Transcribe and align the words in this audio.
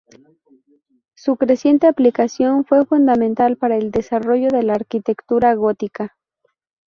Su 1.13 1.37
creciente 1.37 1.85
aplicación 1.85 2.65
fue 2.65 2.87
fundamental 2.87 3.55
para 3.57 3.77
el 3.77 3.91
desarrollo 3.91 4.47
de 4.49 4.63
la 4.63 4.73
arquitectura 4.73 5.53
gótica. 5.53 6.17